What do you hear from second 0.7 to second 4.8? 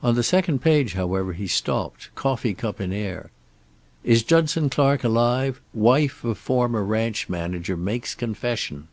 however, he stopped, coffee cup in air. "Is Judson